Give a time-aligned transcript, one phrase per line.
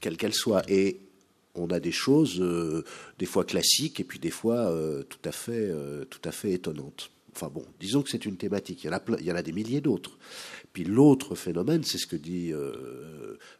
[0.00, 0.62] quelle qu'elle soit.
[0.68, 1.00] Et
[1.54, 2.84] on a des choses, euh,
[3.18, 6.52] des fois classiques, et puis des fois euh, tout, à fait, euh, tout à fait
[6.52, 7.10] étonnantes.
[7.34, 8.84] Enfin bon, disons que c'est une thématique.
[8.84, 10.18] Il y en a, il y en a des milliers d'autres.
[10.72, 12.52] Puis l'autre phénomène, c'est ce que dit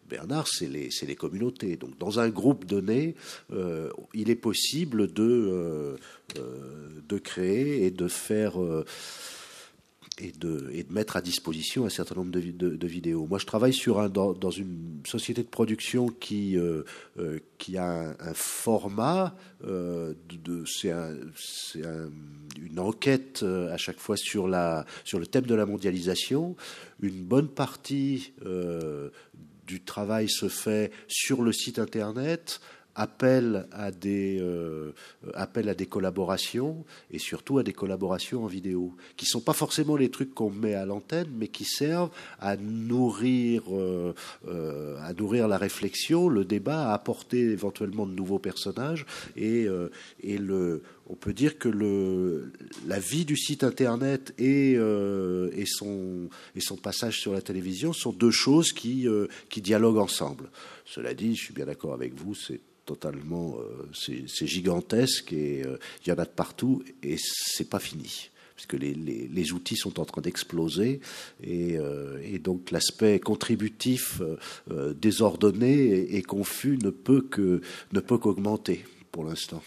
[0.09, 1.77] Bernard, c'est les, les, communautés.
[1.77, 3.15] Donc dans un groupe donné,
[4.15, 5.97] il est possible de,
[6.35, 8.55] de créer et de faire
[10.19, 13.27] et de, et de, mettre à disposition un certain nombre de, vidéos.
[13.27, 16.83] Moi, je travaille sur un, dans, une société de production qui, euh,
[17.19, 20.15] euh, qui a un, format, euh,
[20.67, 21.15] c'est un,
[21.85, 22.11] un,
[22.61, 26.57] une enquête à chaque fois sur, la, sur le thème de la mondialisation.
[27.01, 28.33] Une bonne partie
[29.67, 32.61] du travail se fait sur le site Internet
[32.95, 34.93] appel à des euh,
[35.35, 40.11] à des collaborations et surtout à des collaborations en vidéo qui sont pas forcément les
[40.11, 44.15] trucs qu'on met à l'antenne mais qui servent à nourrir euh,
[44.49, 49.67] euh, à nourrir la réflexion le débat à apporter éventuellement de nouveaux personnages et
[50.23, 50.83] et le
[51.13, 52.53] on peut dire que le,
[52.87, 58.13] la vie du site internet et, et, son, et son passage sur la télévision sont
[58.13, 59.09] deux choses qui,
[59.49, 60.49] qui dialoguent ensemble.
[60.93, 65.77] Cela dit, je suis bien d'accord avec vous, c'est totalement, euh, c'est gigantesque et euh,
[66.05, 70.01] il y en a de partout et c'est pas fini puisque les, les, outils sont
[70.01, 71.01] en train d'exploser
[71.43, 74.21] et, euh, donc l'aspect contributif
[74.97, 79.63] désordonné et, et, confus ne peut que ne peut qu'augmenter pour l'instant.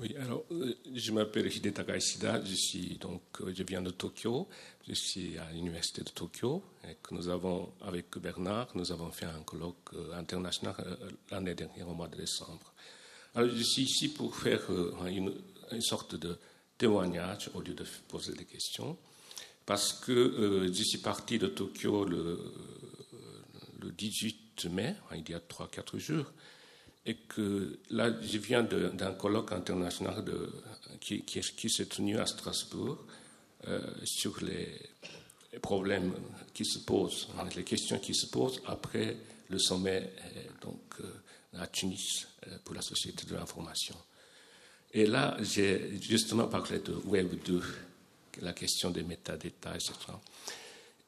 [0.00, 4.46] Oui, alors euh, je m'appelle Hidetaka Ishida, je donc euh, je viens de Tokyo,
[4.86, 9.26] je suis à l'université de Tokyo et que nous avons avec Bernard, nous avons fait
[9.26, 10.76] un colloque euh, international
[11.32, 12.72] l'année dernière au mois de décembre.
[13.34, 14.62] Alors je suis ici pour faire
[15.08, 15.34] une,
[15.72, 16.38] une sorte de
[16.76, 18.96] témoignage au lieu de poser des questions
[19.66, 22.38] parce que je suis parti de Tokyo le,
[23.80, 26.26] le 18 mai, il y a 3-4 jours
[27.08, 30.22] et que là, je viens d'un colloque international
[31.00, 32.98] qui, s'est tenu à Strasbourg
[33.66, 34.68] euh, sur les,
[35.62, 36.12] problèmes
[36.52, 39.16] qui se posent, hein, les questions qui se posent après
[39.48, 42.28] le sommet euh, donc, euh, à Tunis
[42.62, 43.96] pour la société de l'information.
[44.92, 47.62] Et là, j'ai justement parlé de Web 2,
[48.42, 49.94] la question des métadata, etc.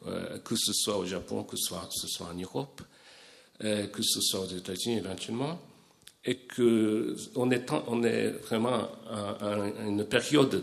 [0.06, 2.82] euh, que ce soit au Japon, que ce soit, en Europe,
[3.62, 5.58] euh, que ce soit aux États-Unis éventuellement,
[6.24, 10.62] et que on est, vraiment à, une période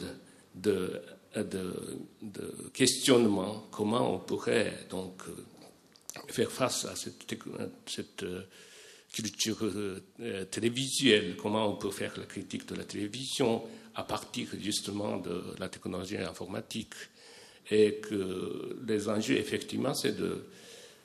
[0.55, 1.01] de,
[1.35, 1.73] de,
[2.21, 5.23] de, questionnement, comment on pourrait donc
[6.27, 7.25] faire face à cette,
[7.85, 8.25] cette
[9.11, 13.63] culture euh, télévisuelle, comment on peut faire la critique de la télévision
[13.95, 16.93] à partir justement de la technologie informatique?
[17.69, 20.45] Et que les enjeux, effectivement, c'est de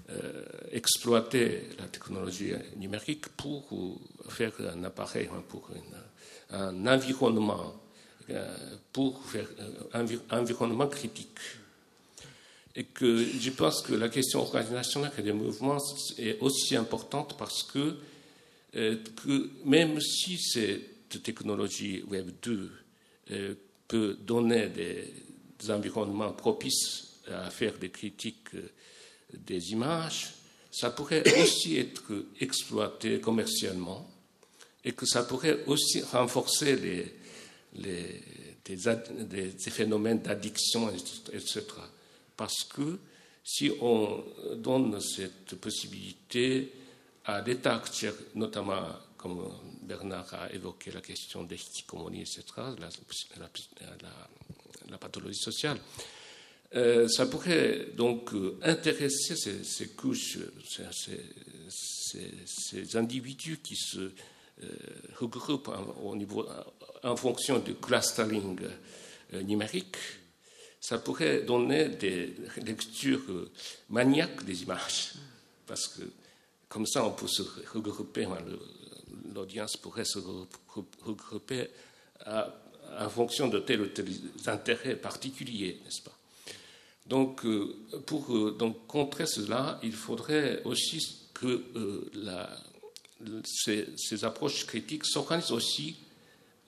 [0.09, 3.69] euh, exploiter la technologie numérique pour
[4.29, 5.69] faire un appareil, hein, pour
[6.51, 7.75] un environnement,
[8.31, 8.57] euh,
[8.93, 9.23] pour
[9.93, 11.39] un environnement critique
[12.77, 15.79] et que je pense que la question organisationnelle des mouvements
[16.19, 17.97] est aussi importante parce que,
[18.77, 22.71] euh, que même si cette technologie Web 2
[23.31, 23.55] euh,
[23.89, 25.15] peut donner des,
[25.71, 28.51] environnements propices à faire des critiques
[29.33, 30.35] des images,
[30.71, 34.07] ça pourrait aussi être exploité commercialement
[34.85, 37.15] et que ça pourrait aussi renforcer les,
[37.75, 38.23] les,
[38.67, 40.91] des, phénomènes d'addiction,
[41.33, 41.65] etc.
[42.37, 42.99] Parce que
[43.43, 44.25] si on
[44.57, 46.73] donne cette possibilité
[47.25, 48.83] à des acteurs, notamment
[49.17, 49.49] comme
[49.83, 52.43] Bernard a évoqué la question des etc.,
[54.89, 55.79] la, pathologie sociale,
[56.75, 58.31] euh, ça pourrait donc
[58.63, 60.39] intéresser ces, couches,
[61.69, 64.11] ces, individus qui se euh,
[65.17, 65.71] regroupe
[66.03, 66.47] au niveau,
[67.03, 68.59] en fonction du clustering
[69.35, 69.97] euh, numérique,
[70.89, 72.33] ça pourrait donner des
[72.65, 73.51] lectures euh,
[73.91, 75.15] maniaques des images.
[75.67, 76.03] Parce que
[76.69, 77.43] comme ça, on peut se
[77.75, 78.29] regrouper,
[79.35, 80.21] l'audience pourrait se
[81.05, 81.67] regrouper
[82.25, 84.07] en fonction de tel ou tel
[84.47, 86.17] intérêt particulier, n'est-ce pas?
[87.05, 87.45] Donc,
[88.05, 91.01] pour donc, contrer cela, il faudrait aussi
[91.35, 91.65] que
[93.45, 95.97] ces, approches critiques s'organisent aussi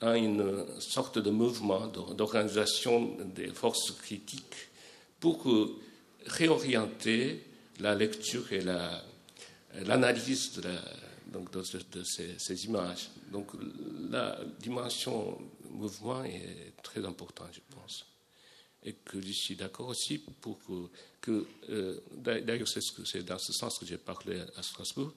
[0.01, 4.69] à une sorte de mouvement d'organisation des forces critiques
[5.19, 5.45] pour
[6.25, 7.43] réorienter
[7.79, 8.61] la lecture et
[9.85, 10.69] l'analyse de,
[11.31, 13.09] de, ces, images.
[13.31, 13.51] Donc
[14.09, 15.37] la dimension
[15.69, 18.05] mouvement est très importante, je pense.
[18.83, 20.57] Et que je suis d'accord aussi pour
[21.21, 25.11] que, euh, d'ailleurs c'est dans ce sens que j'ai parlé à Strasbourg,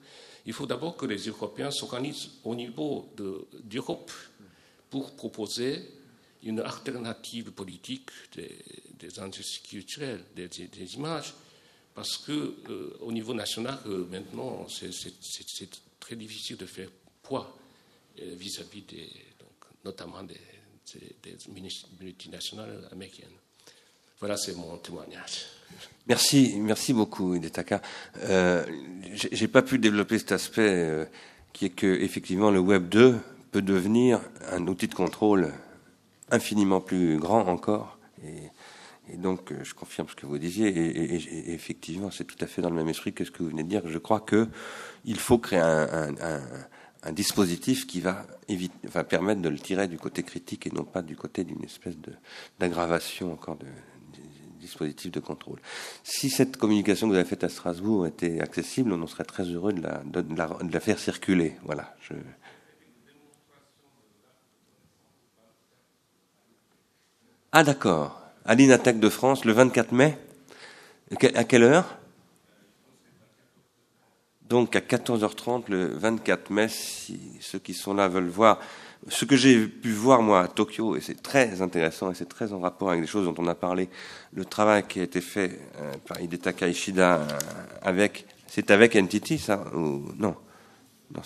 [0.45, 3.09] il faut d'abord que les Européens s'organisent au niveau
[3.63, 4.11] d'Europe
[4.93, 5.81] pour proposer
[6.43, 8.59] une alternative politique des,
[8.99, 9.09] des
[9.67, 11.33] culturelles, des, images,
[11.95, 12.31] parce que
[12.69, 15.69] euh, au niveau national, euh, maintenant, c'est
[15.99, 16.89] très difficile de faire
[17.23, 17.57] poids
[18.21, 19.09] euh, vis-à-vis des,
[19.83, 20.39] notamment des,
[21.99, 23.37] multinationales américaines.
[24.19, 25.47] Voilà, c'est mon témoignage.
[26.05, 27.81] Merci, merci beaucoup, Idetaka.
[28.25, 28.63] Euh,
[29.11, 31.09] J'ai pas pu développer cet aspect
[31.51, 33.19] qui est que effectivement le Web 2
[33.53, 34.19] peut devenir
[34.51, 35.53] un outil de contrôle
[36.31, 37.99] infiniment plus grand encore.
[38.25, 38.49] Et,
[39.17, 40.69] donc, euh, je confirme ce que vous disiez.
[40.69, 43.63] Et, effectivement, c'est tout à fait dans le même esprit que ce que vous venez
[43.63, 43.83] de dire.
[43.87, 44.47] Je crois que
[45.05, 48.25] il faut créer un, dispositif qui va
[49.07, 51.95] permettre de le tirer du côté critique et non pas du côté d'une espèce
[52.59, 53.67] d'aggravation encore de,
[54.61, 55.59] dispositif de contrôle.
[56.03, 59.73] Si cette communication que vous avez faite à Strasbourg était accessible, on serait très heureux
[59.73, 61.57] de la, de, la, faire circuler.
[61.65, 61.93] Voilà.
[62.01, 62.13] Je...
[67.55, 68.19] Ah d'accord.
[68.45, 70.17] À l'Inattaque de France, le 24 mai.
[71.35, 71.85] À quelle heure?
[74.49, 78.59] Donc à 14h30 le 24 mai, si ceux qui sont là veulent voir
[79.07, 82.53] ce que j'ai pu voir moi à Tokyo, et c'est très intéressant et c'est très
[82.53, 83.87] en rapport avec des choses dont on a parlé,
[84.33, 87.27] le travail qui a été fait euh, par Hidetaka Ishida euh,
[87.83, 90.35] avec, c'est avec Entity ça ou non,
[91.13, 91.21] non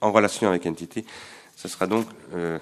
[0.00, 1.04] en relation avec Entity,
[1.54, 2.58] ce sera donc euh,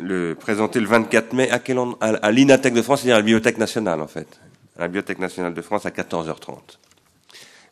[0.00, 3.24] le, présenté le 24 mai à, quel à, à l'Inatech de France, c'est-à-dire à la
[3.24, 4.40] Bibliothèque nationale en fait,
[4.76, 6.78] à la Bibliothèque nationale de France à 14h30.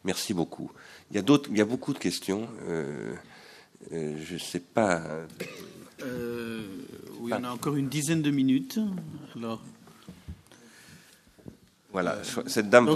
[0.04, 0.70] Merci beaucoup.
[1.10, 2.48] Il y a d'autres, il y a beaucoup de questions.
[2.68, 3.12] Euh,
[3.92, 5.02] euh, je ne sais pas.
[6.02, 6.62] Euh,
[7.20, 8.78] oui, on a encore une dizaine de minutes.
[9.36, 9.60] Alors.
[11.92, 12.88] Voilà, cette dame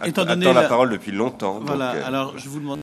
[0.00, 0.64] attend la...
[0.64, 1.60] parole depuis longtemps.
[1.60, 2.78] Voilà, alors je vous demande.